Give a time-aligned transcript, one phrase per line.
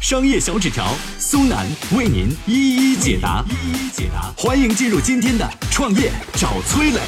[0.00, 0.86] 商业小纸条
[1.18, 4.32] 苏南为您一一解答，一一解答。
[4.34, 7.00] 欢迎进入今天的创业找崔磊。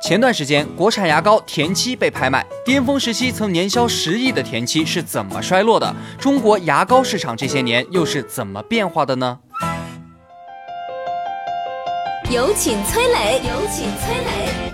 [0.00, 5.92] 前段时间，国产牙膏田七被拍卖，巅峰时期曾年销十亿的田七是怎么衰落的？
[6.20, 9.40] 中国牙膏市场这些年又是怎么变化的呢？
[12.30, 14.71] 有请崔磊，有请崔磊。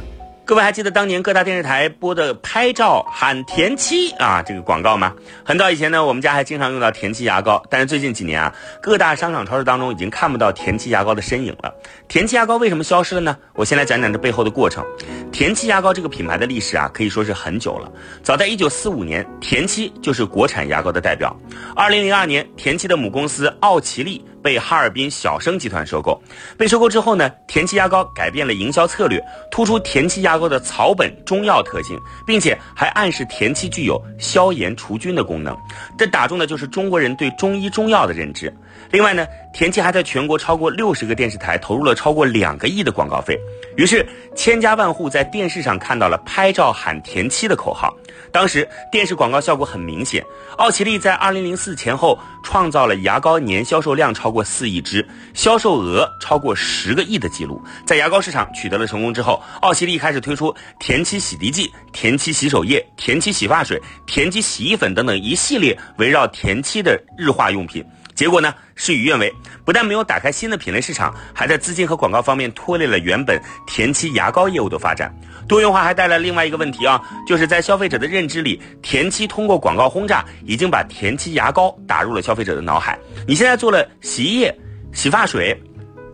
[0.49, 5.13] 各位还记得当年各大电视台播的拍照喊田七啊这个广告吗？
[5.45, 11.75] 很早以前呢，我们家还经常用到田七牙膏，但是最近几年啊，各大商场超市当中已经看不到田七牙膏的身影了。
[12.09, 13.37] 田七牙膏为什么消失了呢？
[13.53, 14.83] 我先来讲讲这背后的过程。
[15.31, 17.93] 田七牙膏这个品牌的历史啊，可以说是很久了。
[18.23, 21.37] 早在1945年，田七就是国产牙膏的代表。
[21.77, 24.25] 2002年，田七的母公司奥奇丽。
[24.43, 26.21] 被哈尔滨小生集团收购，
[26.57, 35.57] 被收购之后呢，田七牙膏改变了营销策略，突出田七牙膏的草本中药特性，并且还暗示田七具有消炎除菌的功能，
[35.99, 38.53] 这打中的就是中国人对中医中药的认知。
[38.91, 43.39] 另外呢，田七还在全国超过六十个电视台投入了超过两个亿的广告费，
[43.77, 47.95] 于是千家万户在电视上看到了“拍照喊田七”的口号。
[48.31, 50.25] 当时电视广告效果很明显，
[50.57, 57.63] 奥奇丽在二零零四前后创造了牙膏年销售量超过四亿支，销售额超过十个亿的记录。
[57.87, 67.85] 在牙膏市场取得了成功之后，奥奇丽开始推出田七洗涤剂、田七洗手液、田七洗发水、田七洗衣粉等等一系列围绕田七的日化用品。
[68.19, 69.33] 结果呢，事与愿违，
[69.65, 75.15] 不但没有打开新的品类市场，还在资金和广告方面拖累了原本田七牙膏业务的发展。
[75.47, 82.99] 多元化还带来另外一个问题啊，就是在消费者的认知里，田七通过广告轰炸，已经把田七牙膏打入了消费者的脑海。
[83.25, 84.53] 你现在做了洗衣液、
[84.93, 85.57] 洗发水。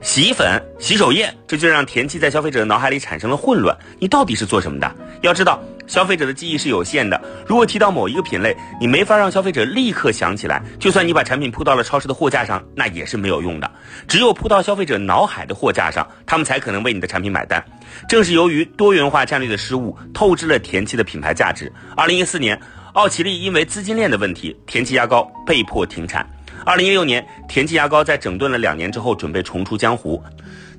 [0.02, 3.74] 洗衣粉、洗手液，这就让田七在消费者的脑海里产生了混乱。
[3.98, 4.94] 你到底是做什么的？
[5.22, 7.20] 要知道，消费者的记忆是有限的。
[7.46, 10.62] 如果提到某一个品类，你没法让消费者立刻想起来。
[10.78, 13.70] 就算你把产品铺到了超市的货架上，那也是没有用的。
[14.08, 17.64] 只有铺到消费者脑海的货架上，他们才可能为你的产品买单。
[18.08, 21.72] 正是由于多元化战略的失误，透支了田七的品牌价值。
[21.96, 22.60] 二零一四年，
[22.94, 26.28] 奥奇丽因为资金链的问题，田七牙膏被迫停产。
[26.64, 30.22] 二零一六年，田七牙膏在整顿了两年之后，准备重出江湖，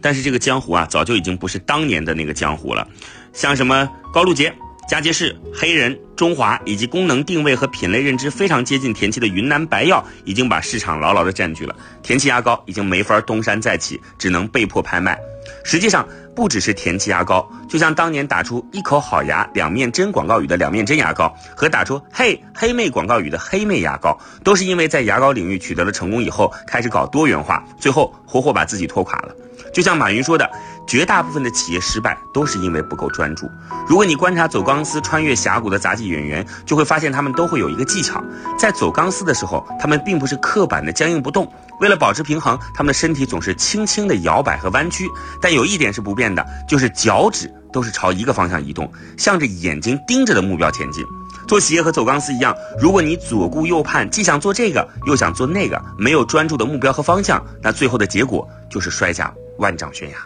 [0.01, 2.87] 但是这个江湖啊，早就已经不是当年的那个江湖了。
[3.33, 4.51] 像什么高露洁、
[4.87, 11.75] 佳洁士、黑人、中华，以及功能定位和品类认知非常接近田七的云南白药，已经把市场牢牢的占据了。
[12.03, 15.19] 田七牙膏已经没法东山再起，只能被迫拍卖。
[15.63, 29.33] 实际上，不只是田七牙膏，就像当年打出“一口好牙，两面针”广告语的两面针牙膏，和打出“嘿黑妹”广告语的黑妹牙膏，都是因为在牙膏领域取得了成功以后，开始搞多元化，最后活活把自己拖垮了。
[29.73, 30.49] 就像马云说的，
[30.85, 33.49] 绝大部分的企业失败都是因为不够专注。
[33.87, 38.21] 如果你观察走钢丝穿越峡谷的杂技演员，就会发现他们都会有一个技巧，
[38.57, 41.51] 在走钢丝的时候，他们并不是刻板的僵硬不动。
[41.81, 45.09] 为了保持平衡，他们的身体总是轻轻的摇摆和弯曲，
[45.41, 51.05] 但有一点是不变变的，就是脚趾都是朝一个方向移动，向着眼睛盯着的目标前进。
[51.47, 60.17] 做企业和走钢丝一样，如果你左顾右盼，既想做这个又想做那个，没有专注的目标和方向，那最后的结果就是摔下万丈悬崖。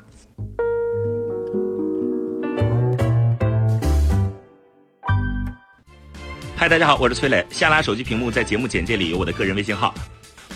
[6.55, 7.45] 嗨，大家好，我是崔磊。
[7.49, 9.93] 下拉手机屏幕，在节目简介里有我的个人微信号。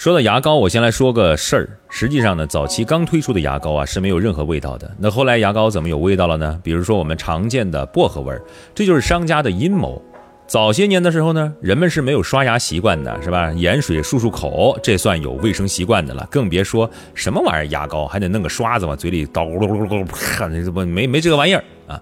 [0.00, 1.68] 说到牙膏，我先来说个事儿。
[1.90, 4.90] 实际上呢，早期刚推出的牙膏啊是没有任何味道的。
[4.98, 6.58] 那后来牙膏怎么有味道了呢？
[6.64, 8.40] 比如说我们常见的薄荷味儿，
[8.74, 10.02] 这就是商家的阴谋。
[10.46, 13.52] 早些年的时候呢，人们是没有刷牙习惯的，是吧？
[13.52, 16.26] 盐水漱漱口，这算有卫生习惯的了。
[16.30, 22.00] 更别说什么玩意儿牙膏，还得弄个刷子往嘴里叨咕噜噜噜，啪，这不没没这个玩意儿啊。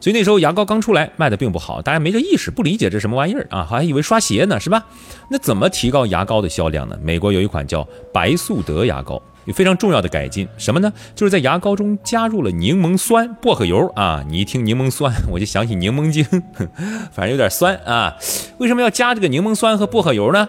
[0.00, 4.84] 所以那时候牙膏刚出来，卖的并不好，大家没这意识，不理解这什么玩意儿啊，还以为刷鞋呢，是吧？
[5.30, 6.98] 那怎么提高牙膏的销量呢？
[7.02, 10.90] 美国有一款叫白素德牙膏，有非常重要的改进，什么呢？
[11.14, 14.24] 就是在牙膏中加入了柠檬酸、薄荷油啊。
[14.26, 16.24] 你一听柠檬酸，我就想起柠檬精，
[17.12, 18.16] 反正有点酸啊。
[18.58, 20.48] 为什么要加这个柠檬酸和薄荷油呢？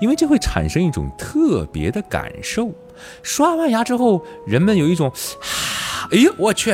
[0.00, 2.72] 因为这会产生一种特别的感受。
[3.22, 5.12] 刷完牙之后，人们有一种，
[6.10, 6.72] 哎呀，我去，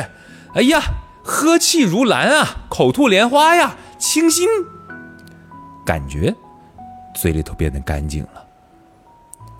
[0.55, 0.81] 哎呀，
[1.27, 4.49] 呵气如兰啊，口吐莲花呀，清新，
[5.85, 6.33] 感觉
[7.17, 8.45] 嘴里头变得干净了。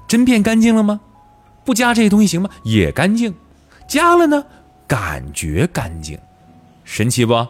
[0.07, 1.01] 真变干净了吗？
[1.65, 2.49] 不加这些东西行吗？
[2.63, 3.35] 也干净。
[3.89, 4.45] 加了呢，
[4.87, 6.17] 感觉干净，
[6.85, 7.45] 神奇不？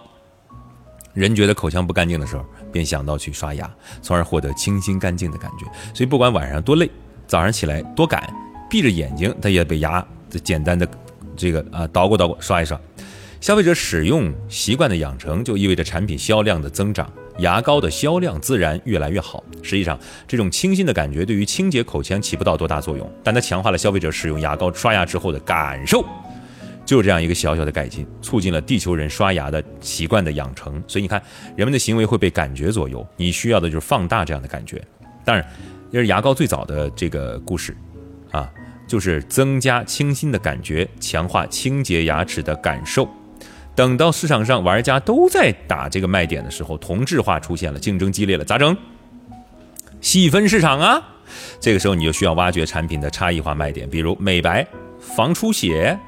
[1.12, 3.70] 人觉得口腔不干净的时候，便想到去刷牙，
[4.00, 5.66] 从而获得清新干净的感觉。
[5.92, 6.90] 所以不管晚上多累，
[7.26, 8.32] 早上起来多赶，
[8.70, 10.02] 闭着眼睛，他也被牙
[10.42, 10.88] 简单的
[11.36, 12.80] 这个啊捣鼓捣鼓刷一刷。
[13.46, 17.08] 消费者使用习惯的养成，就意味着产品销量的增长，
[17.38, 19.40] 牙膏的销量自然越来越好。
[19.62, 19.96] 实际上，
[20.26, 26.04] 这种清新的感觉对于清洁口腔起不到多大作用，但它强化了消费者使用牙膏刷牙之后的感受。
[26.84, 30.82] 就这样一个小小的改进，促进了地球人刷牙的习惯的养成。
[30.88, 31.22] 所以你看，
[31.54, 33.06] 人们的行为会被感觉左右。
[33.16, 34.82] 你需要的就是放大这样的感觉。
[35.24, 35.48] 当然，
[35.92, 37.76] 这是牙膏最早的这个故事，
[38.32, 38.50] 啊，
[38.88, 43.08] 就是增加清新的感觉，强化清洁牙齿的感受。
[43.76, 48.74] 等到市场上玩家都在打这个卖点的时候，同质化出现了，竞争激烈了，咋整？
[50.00, 51.02] 细分市场啊！
[51.60, 54.66] 这个时候你就需要挖掘产品的差异化卖点，比如美白、
[54.98, 55.98] 防出血。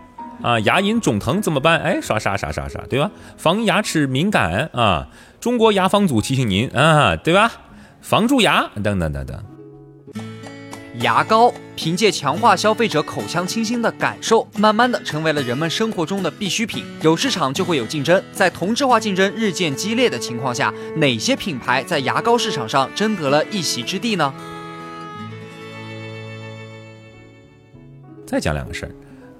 [0.40, 1.80] 啊，牙龈肿疼怎么办？
[1.80, 3.10] 哎，刷刷刷刷刷，对吧？
[3.36, 5.08] 防牙齿敏感啊，
[5.40, 7.50] 中国牙防组提醒您啊，对吧？
[8.00, 9.44] 防蛀牙等等等等。
[11.00, 16.84] 牙膏凭借强化消费者口腔清新的感受，慢慢的成为了人们生活中的必需品。
[17.02, 24.34] 有市场就会有竞争，在同质化竞争日渐激烈的情况下，哪些品牌在牙膏市场上争得了一席之地呢？
[28.26, 28.92] 再讲两个事儿，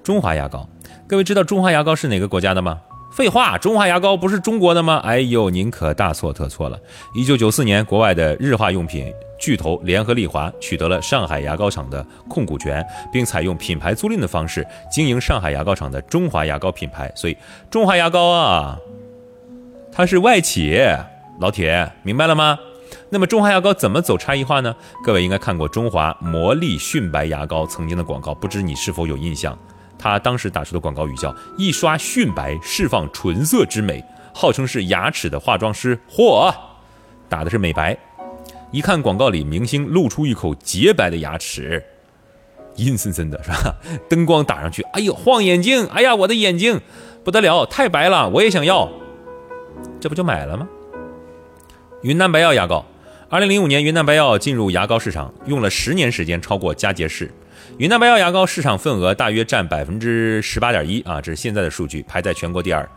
[0.05, 0.69] 中华牙膏。
[1.09, 2.81] 各位知道中华牙膏是哪个国家的吗？
[3.19, 4.99] 废话，中华牙膏不是中国的吗？
[4.99, 6.79] 哎呦，您可大错特错了。
[7.13, 12.81] 一九九四年，国外的日化用品巨头联合利华取得了上海牙膏厂的控股权，
[13.13, 17.11] 并采用品牌租赁的方式经营上海牙膏厂的中华牙膏品牌。
[17.17, 17.37] 所以，
[17.69, 18.79] 中华牙膏啊，
[19.91, 20.81] 它是外企。
[21.41, 22.57] 老铁，明白了吗？
[23.11, 24.77] 那么，中华牙膏怎么走差异化呢？
[25.05, 29.59] 各位应该看过中华魔力迅白牙膏曾经的广告，不知你是否有印象？
[29.99, 34.03] 他当时打出的广告语叫“一刷迅白，释放纯色之美”，
[34.33, 35.99] 号称是牙齿的化妆师。
[36.11, 36.55] 嚯，
[37.29, 37.99] 打的是美白。
[38.71, 41.83] 一看广告里明星露出一口洁白的牙齿，
[42.77, 43.75] 阴森森的是吧？
[44.09, 45.87] 灯光打上去，哎呦，晃眼睛！
[45.87, 46.81] 哎呀，我的眼睛
[47.25, 48.89] 不得了，太白了，我也想要。
[49.99, 50.69] 这不就买了吗？
[52.03, 52.85] 云南白药牙膏，
[53.29, 57.33] 二零零五年云南白药进入牙膏市场，用了十年时间超过佳洁士。
[57.79, 62.89] 云南白药牙膏市场份额大约占百分之十八点一啊，这是现在的数据，排在全国第二，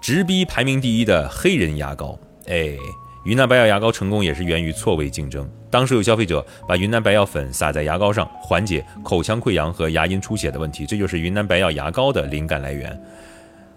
[0.00, 2.18] 直逼排名第一的黑人牙膏。
[2.46, 2.76] 哎，
[3.24, 5.48] 云南白药牙膏成功也是源于错位竞争。
[5.70, 13.00] 当时有消费者把云南白药粉撒在牙膏上，缓解口腔溃疡和牙龈出血的问题，这就是云南白药牙膏的灵感来源。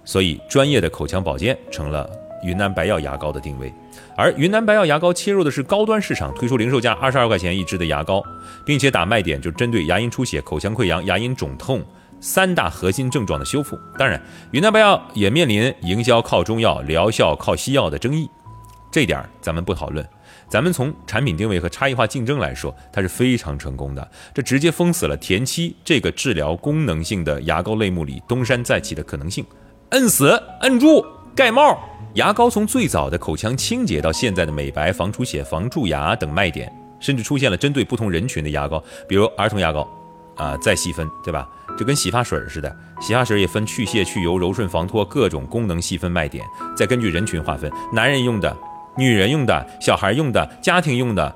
[0.03, 2.07] 所以，专业的口腔保健成了
[2.45, 3.73] 云南白药牙膏的定位。
[4.15, 8.23] 而云南白药牙膏切入的是高端市场，推出零售价二十二块钱一支的牙膏，
[8.65, 11.83] 并且打卖点就针对牙龈出血、口腔溃疡、牙龈肿痛
[12.21, 13.77] 三大核心症状的修复。
[13.97, 14.21] 当然，
[14.51, 18.29] 云南白药也面临营销靠中药、疗效靠西药的争议，
[18.91, 20.07] 这点咱们不讨论。
[20.47, 24.11] 咱们从产品定位和差异化竞争来说，它是非常成功的。
[24.31, 29.43] 这直接封死了田七这个治疗功能性的牙膏类目里东山再起的可能性，
[29.89, 31.03] 摁死、摁住、
[31.35, 31.79] 盖帽。
[32.15, 39.85] 牙膏从最早的口腔清洁到现在的美白、防出血、防蛀牙等卖点，甚至出现了针对不同人群的牙膏，比如儿童牙膏，
[40.35, 41.45] 啊，再细分，对吧？
[41.77, 48.55] 就跟洗发水似的，洗发水也分去屑、去油、柔顺、防脱各种功能细分卖点，再根据人群划分，男人用的、
[48.95, 51.35] 女人用的、小孩用的、家庭用的，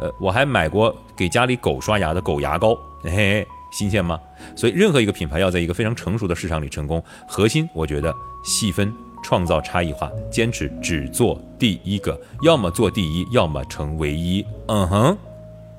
[0.00, 4.18] 呃，我还买过给家里狗刷牙的狗牙膏， 嘿嘿，新鲜吗？
[4.56, 8.92] 所以任何一个品牌要在一个非常成熟的市场里成功，核心我觉得细分。
[9.28, 14.46] 创造差异化，坚持只做第一个，要么做第一，要么成唯一。
[14.68, 15.18] 嗯哼，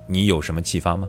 [0.05, 1.07] 你有什么启发吗？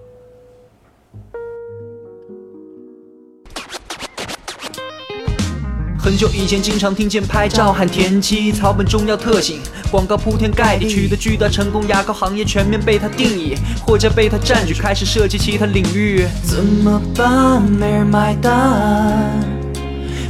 [5.98, 9.58] 很久以前，经常听见拍照喊田七，草本中药特性，
[9.90, 16.24] 广告铺天盖地，取得巨大成功，牙膏行业全面被它定义，货架被它占据，开始涉及其他领域。
[16.44, 17.60] 怎么办？
[17.60, 19.57] 没人买单。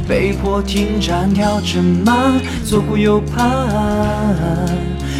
[0.09, 3.45] 被迫停站，调整慢，左顾右盼，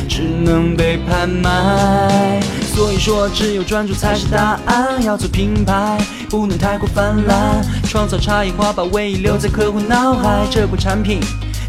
[0.07, 2.41] 只能被拍卖。
[2.73, 5.01] 所以说，只有专注才是答案。
[5.03, 5.95] 要做品牌，
[6.27, 11.19] 不能太过泛滥，创造差异化，把唯一留在客户脑海，这款产品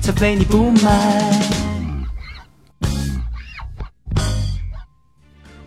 [0.01, 1.70] 才非你不买。